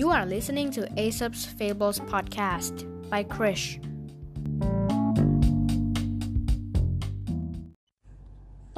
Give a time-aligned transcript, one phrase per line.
[0.00, 2.74] You are listening to Aesop's Fables podcast
[3.10, 3.66] by Krish.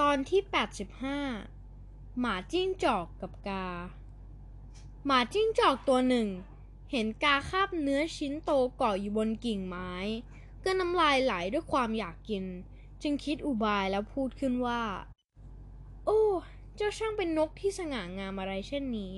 [0.01, 0.40] ตอนที่
[1.31, 3.67] 85 หมาจิ้งจอกกับกา
[5.06, 6.28] หมาจิ้งจอกตัวหนึ่ง
[6.92, 9.92] เห็นกาคาบเนื้อชิ้นโตเกาะอยู่บนกิ่งไม้
[10.64, 12.44] ก็น้ำลายไหลด้วยความอยากกิน
[13.03, 14.82] จึงคิดอุบายแล้วพูดขึ้นว่า
[16.05, 16.20] โอ้
[16.77, 19.15] เจ้าช่างเป็นนกที่สง่างามอะไรเช่นนี้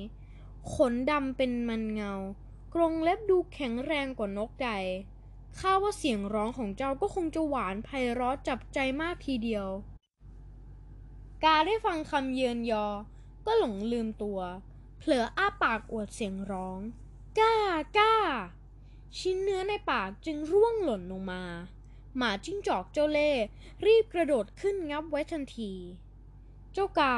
[0.74, 2.12] ขนดำเป็นมันเงา
[2.74, 4.70] กรงเล็บดูแข็งแรงกว่านกใด
[5.59, 9.66] ข้าว่าเสียงร้องของเจ้าก็คงจะหวานไพเราะจับใจมากทีเดียว
[11.45, 12.86] กาได้ฟังคำเยือนยอ
[13.46, 14.41] ก็หลงลืมตัว
[14.98, 16.78] เผลออ้าปากอวดเสียงร้อง
[17.38, 17.56] ก้า
[17.98, 18.14] ก้า
[19.19, 21.42] ชิ้นเนื้อในปากจึงร่วงหล่นลงมา
[22.16, 23.30] หมาจิ้งจอกเจ้าเล่
[23.86, 25.72] รีบกระโดดขึ้นงับไว้ทันที
[26.72, 27.14] เจ้ากา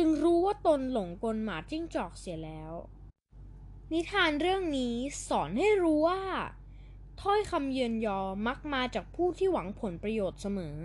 [0.00, 2.72] จึงรู้ว่าตนหลงกลหมาจิ้งจอกเสียแล้ว
[3.92, 4.94] นิทานเรื่องนี้
[5.28, 6.20] สอนให้รู้ว่า
[7.20, 10.76] ถ้อยคำเยือนยอมักมาจากผู้ที่หวังผลประโยชน์เสมอ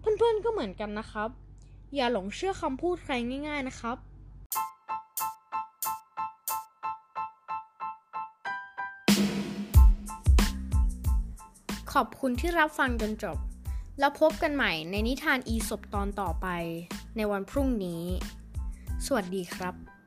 [0.00, 1.30] เพื่อนๆก็เหมือนกันนะครับ
[1.94, 3.14] อย่าหลงเชื่อคำพูดใคร
[3.48, 3.96] ง่าย ๆนะครับ
[11.92, 13.49] ขอบคุณที่รับฟังจนจบ
[13.98, 16.46] แล้วพบกันใหม่ในนิทานอีสบตอนต่อไป
[17.16, 18.02] ในวันพรุ่งนี้
[19.06, 19.99] สวัสดีครับ